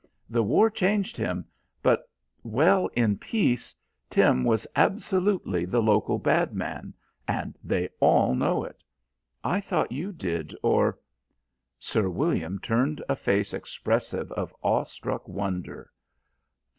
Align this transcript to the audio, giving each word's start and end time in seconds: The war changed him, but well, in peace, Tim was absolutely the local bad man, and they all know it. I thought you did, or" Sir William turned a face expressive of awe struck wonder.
The 0.31 0.41
war 0.41 0.71
changed 0.71 1.15
him, 1.15 1.45
but 1.83 2.09
well, 2.41 2.87
in 2.95 3.19
peace, 3.19 3.75
Tim 4.09 4.43
was 4.43 4.65
absolutely 4.75 5.63
the 5.63 5.79
local 5.83 6.17
bad 6.17 6.55
man, 6.55 6.95
and 7.27 7.55
they 7.63 7.87
all 7.99 8.33
know 8.33 8.63
it. 8.63 8.83
I 9.43 9.61
thought 9.61 9.91
you 9.91 10.11
did, 10.11 10.55
or" 10.63 10.97
Sir 11.79 12.09
William 12.09 12.57
turned 12.57 13.03
a 13.07 13.15
face 13.15 13.53
expressive 13.53 14.31
of 14.31 14.55
awe 14.63 14.81
struck 14.85 15.27
wonder. 15.27 15.91